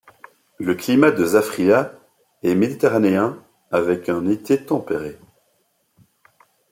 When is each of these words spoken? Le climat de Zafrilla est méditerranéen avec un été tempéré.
Le 0.57 0.73
climat 0.73 1.11
de 1.11 1.23
Zafrilla 1.23 1.93
est 2.41 2.55
méditerranéen 2.55 3.37
avec 3.69 4.09
un 4.09 4.25
été 4.25 4.65
tempéré. 4.65 5.19